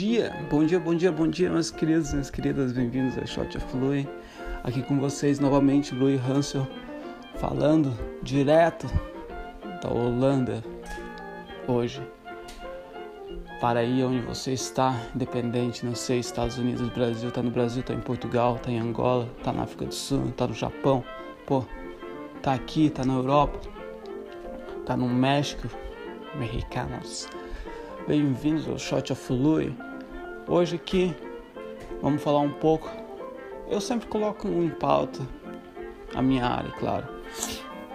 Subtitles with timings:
[0.00, 3.76] dia, bom dia, bom dia, bom dia, meus queridos, minhas queridas, bem-vindos ao Shot of
[3.76, 4.08] Lui.
[4.64, 6.66] Aqui com vocês novamente, Louis Hansel,
[7.34, 8.86] falando direto
[9.82, 10.64] da Holanda
[11.68, 12.02] hoje.
[13.60, 17.92] Para aí onde você está, independente, não sei, Estados Unidos, Brasil, tá no Brasil, tá
[17.92, 21.04] em Portugal, tá em Angola, tá na África do Sul, tá no Japão,
[21.46, 21.62] pô,
[22.40, 23.60] tá aqui, tá na Europa,
[24.86, 25.68] tá no México,
[26.36, 27.28] mexicanos
[28.08, 29.72] Bem-vindos ao Shot of Louis.
[30.52, 31.14] Hoje aqui
[32.02, 32.90] vamos falar um pouco.
[33.68, 35.20] Eu sempre coloco em pauta
[36.12, 37.06] a minha área, claro,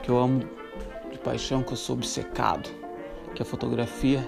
[0.01, 0.39] que eu amo
[1.11, 2.69] de paixão, que eu sou obcecado,
[3.35, 4.25] que é fotografia.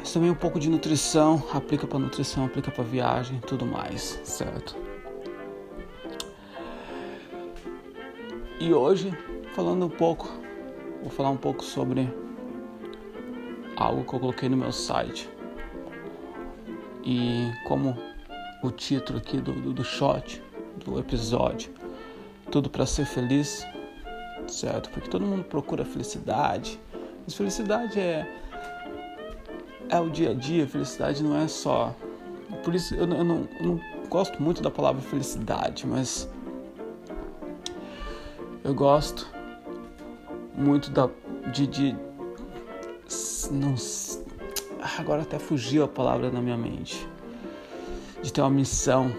[0.00, 4.76] Mas também um pouco de nutrição, aplica para nutrição, aplica para viagem, tudo mais, certo?
[8.58, 9.16] E hoje,
[9.54, 10.28] falando um pouco,
[11.00, 12.12] vou falar um pouco sobre
[13.76, 15.30] algo que eu coloquei no meu site.
[17.12, 17.98] E como
[18.62, 20.40] o título aqui do, do, do shot,
[20.76, 21.72] do episódio,
[22.52, 23.66] tudo para ser feliz,
[24.46, 24.88] certo?
[24.90, 26.78] Porque todo mundo procura felicidade.
[27.24, 28.32] Mas felicidade é
[29.88, 31.92] é o dia a dia, felicidade não é só.
[32.62, 36.28] Por isso eu, eu, não, eu não gosto muito da palavra felicidade, mas
[38.62, 39.26] eu gosto
[40.54, 41.10] muito da,
[41.52, 41.96] de, de
[43.50, 43.76] não
[44.98, 47.06] agora até fugiu a palavra na minha mente.
[48.22, 49.14] De ter uma missão.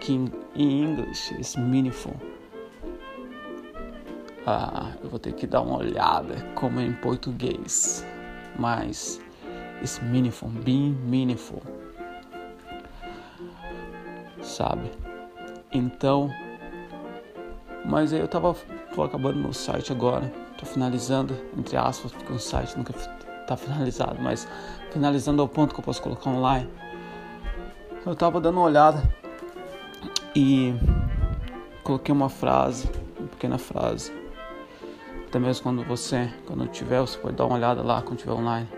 [0.00, 0.12] Que
[0.54, 2.14] em inglês é meaningful.
[4.46, 8.06] Ah, eu vou ter que dar uma olhada como é em português.
[8.58, 9.20] Mas
[9.80, 11.62] it's meaningful being meaningful.
[14.42, 14.90] Sabe?
[15.72, 16.30] Então
[17.84, 18.54] mas aí eu tava
[18.94, 20.32] tô acabando meu site agora
[20.66, 22.92] finalizando, entre aspas, porque o site nunca
[23.40, 24.46] está finalizado, mas
[24.90, 26.68] finalizando ao ponto que eu posso colocar online.
[28.04, 29.02] Eu estava dando uma olhada
[30.34, 30.74] e
[31.82, 34.12] coloquei uma frase, uma pequena frase.
[35.26, 38.68] Até mesmo quando você, quando tiver, você pode dar uma olhada lá quando tiver online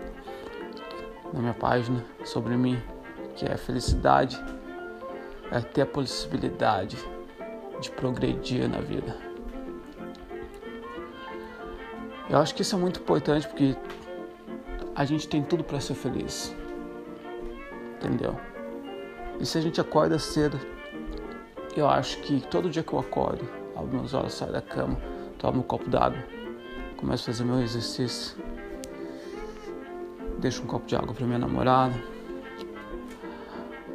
[1.33, 2.81] na minha página sobre mim,
[3.35, 4.39] que é felicidade
[5.51, 6.97] é ter a possibilidade
[7.81, 9.28] de progredir na vida.
[12.29, 13.75] Eu acho que isso é muito importante porque
[14.95, 16.55] a gente tem tudo para ser feliz.
[17.95, 18.39] Entendeu?
[19.39, 20.59] E se a gente acorda cedo,
[21.75, 23.47] eu acho que todo dia que eu acordo,
[23.91, 24.97] meus olhos, saio da cama,
[25.37, 26.21] tomo um copo d'água,
[26.97, 28.37] começo a fazer meu exercício,
[30.37, 31.95] deixo um copo de água para minha namorada,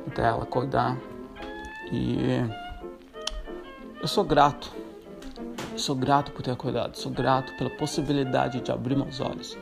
[0.09, 0.97] até ela acordar.
[1.93, 2.19] E
[4.00, 4.84] eu sou grato
[5.77, 9.59] Sou grato por ter acordado, sou grato pela possibilidade de abrir meus olhos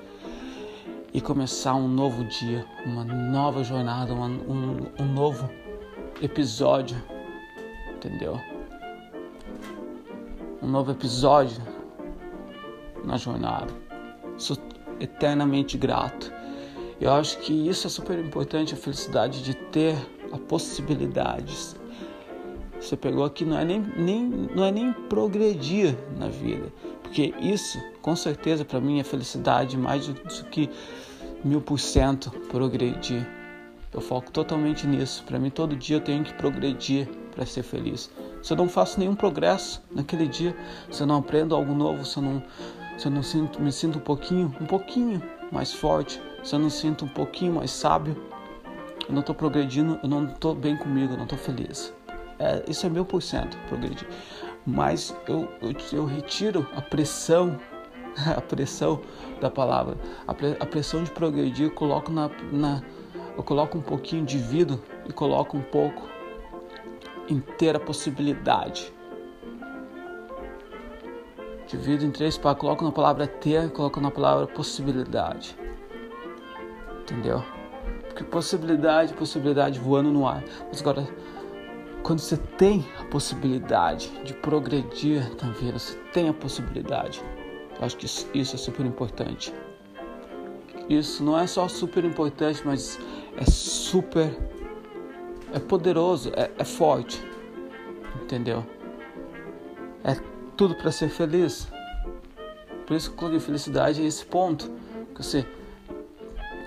[1.12, 5.48] e começar um novo dia, uma nova jornada, uma, um, um novo
[6.20, 7.02] episódio,
[7.94, 8.38] entendeu?
[10.60, 11.62] Um novo episódio
[13.04, 13.72] na jornada.
[14.36, 14.58] Sou
[15.00, 16.30] eternamente grato.
[17.00, 19.96] Eu acho que isso é super importante, a felicidade de ter
[20.30, 21.74] a possibilidade
[22.82, 24.22] você pegou aqui não é nem, nem,
[24.54, 26.72] não é nem progredir na vida.
[27.02, 30.14] Porque isso, com certeza, para mim é felicidade mais do
[30.50, 30.68] que
[31.44, 33.26] mil por cento progredir.
[33.92, 35.22] Eu foco totalmente nisso.
[35.24, 38.10] Para mim, todo dia eu tenho que progredir para ser feliz.
[38.42, 40.56] Se eu não faço nenhum progresso naquele dia,
[40.90, 42.42] se eu não aprendo algo novo, se eu não,
[42.98, 45.22] se eu não sinto, me sinto um pouquinho, um pouquinho
[45.52, 48.16] mais forte, se eu não sinto um pouquinho mais sábio,
[49.06, 51.92] eu não estou progredindo, eu não estou bem comigo, eu não estou feliz.
[52.42, 54.08] É, isso é mil por cento progredir.
[54.66, 57.56] Mas eu, eu, eu, retiro a pressão,
[58.36, 59.00] a pressão
[59.40, 62.82] da palavra, a, pre, a pressão de progredir, eu coloco na, na,
[63.36, 64.76] eu coloco um pouquinho de vida
[65.08, 66.08] e coloco um pouco
[67.28, 68.92] em ter a possibilidade.
[71.68, 75.56] Divido em três para coloco na palavra ter, coloco na palavra possibilidade.
[77.02, 77.42] Entendeu?
[78.08, 80.42] Porque possibilidade, possibilidade voando no ar.
[80.68, 81.08] Mas agora
[82.02, 87.22] quando você tem a possibilidade de progredir na vida, você tem a possibilidade.
[87.78, 89.52] Eu acho que isso, isso é super importante.
[90.88, 92.98] Isso não é só super importante, mas
[93.36, 94.36] é super.
[95.52, 97.22] É poderoso, é, é forte.
[98.22, 98.64] Entendeu?
[100.02, 100.16] É
[100.56, 101.68] tudo para ser feliz.
[102.86, 104.70] Por isso que a felicidade é esse ponto.
[105.14, 105.46] Que você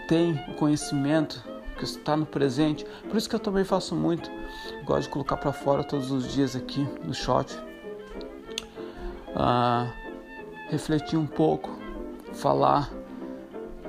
[0.08, 1.44] tem o conhecimento
[1.76, 2.86] que está no presente.
[3.08, 4.30] Por isso que eu também faço muito.
[4.86, 7.58] Gosto de colocar para fora todos os dias aqui no shot.
[9.36, 9.92] Ah,
[10.70, 11.78] refletir um pouco,
[12.34, 12.90] falar,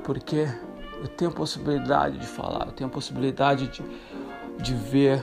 [0.04, 0.46] porque
[1.00, 3.82] Eu tenho possibilidade de falar, eu tenho possibilidade de,
[4.62, 5.22] de ver,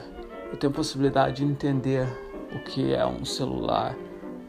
[0.51, 2.07] eu tenho possibilidade de entender
[2.53, 3.95] o que é um celular.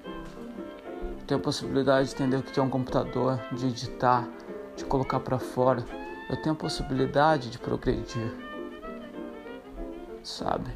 [0.05, 4.29] Eu tenho possibilidade de entender o que é um computador, de editar,
[4.77, 5.83] de colocar para fora.
[6.29, 8.33] Eu tenho possibilidade de progredir.
[10.23, 10.71] Sabe?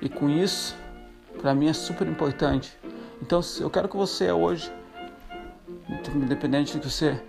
[0.00, 0.76] E com isso,
[1.40, 2.76] para mim é super importante.
[3.22, 4.70] Então, eu quero que você hoje,
[6.14, 7.22] independente do que você,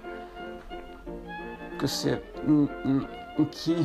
[1.78, 3.08] que você, em, em,
[3.40, 3.76] em que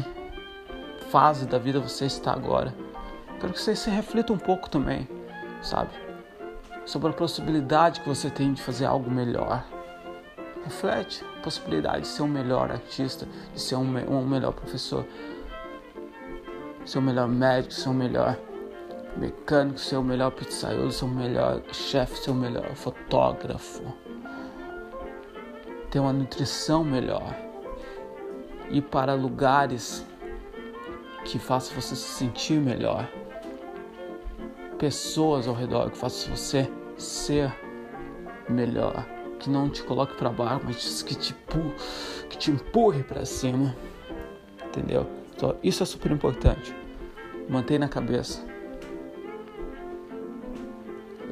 [1.11, 2.75] fase da vida você está agora,
[3.39, 5.09] quero que você se reflita um pouco também,
[5.63, 5.91] sabe?
[6.87, 9.65] Sobre a possibilidade que você tem de fazer algo melhor.
[10.65, 15.07] Reflete a possibilidade de ser um melhor artista, de ser um, um melhor professor,
[16.85, 18.39] ser um melhor médico, ser um melhor
[19.17, 23.83] mecânico, ser o melhor pizzaiolo, ser o melhor chefe, ser o melhor fotógrafo,
[25.91, 27.35] ter uma nutrição melhor,
[28.71, 30.07] ir para lugares
[31.25, 33.09] que façam você se sentir melhor,
[34.79, 37.53] pessoas ao redor que façam você ser
[38.49, 39.07] melhor,
[39.41, 41.35] que não te coloque para baixo, mas que te,
[42.29, 43.75] que te empurre para cima,
[44.67, 45.07] entendeu?
[45.35, 46.75] Então isso é super importante.
[47.49, 48.51] Mantenha na cabeça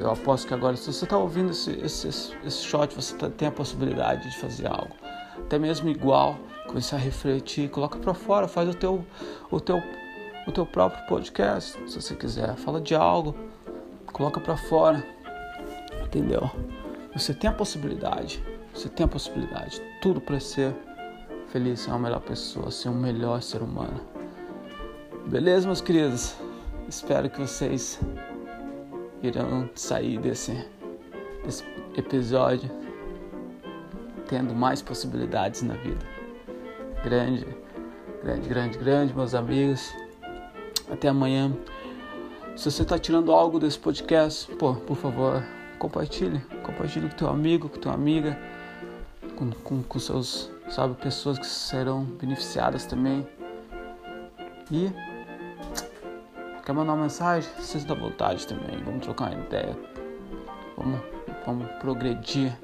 [0.01, 3.49] eu aposto que agora, se você está ouvindo esse, esse, esse shot, você tá, tem
[3.49, 4.95] a possibilidade de fazer algo.
[5.37, 6.39] Até mesmo igual,
[6.69, 9.05] começar a refletir, coloca para fora, faz o teu,
[9.51, 9.83] o, teu,
[10.47, 12.55] o teu próprio podcast, se você quiser.
[12.57, 13.35] Fala de algo,
[14.13, 15.05] coloca para fora,
[16.05, 16.49] entendeu?
[17.15, 20.75] Você tem a possibilidade, você tem a possibilidade, tudo para ser
[21.49, 24.01] feliz, ser uma melhor pessoa, ser um melhor ser humano.
[25.27, 26.37] Beleza, meus queridos?
[26.89, 27.99] Espero que vocês
[29.23, 30.53] irão sair desse,
[31.45, 31.65] desse
[31.97, 32.71] episódio
[34.29, 36.07] tendo mais possibilidades na vida.
[37.03, 37.47] Grande,
[38.23, 39.93] grande, grande, grande, meus amigos.
[40.91, 41.53] Até amanhã.
[42.55, 45.43] Se você está tirando algo desse podcast, pô, por favor,
[45.79, 46.41] compartilhe.
[46.63, 48.39] Compartilhe com teu amigo, com tua amiga,
[49.37, 53.27] com, com, com seus, sabe, pessoas que serão beneficiadas também.
[54.71, 54.93] E
[56.69, 57.51] Quer mandar uma mensagem?
[57.59, 58.77] Vocês dá vontade também.
[58.85, 59.75] Vamos trocar uma ideia.
[60.77, 61.01] Vamos,
[61.47, 62.55] vamos progredir.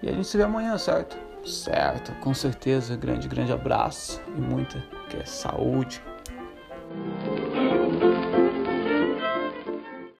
[0.00, 1.18] E a gente se vê amanhã, certo?
[1.44, 2.96] Certo, com certeza.
[2.96, 4.78] Grande, grande abraço e muita
[5.10, 6.00] que é saúde.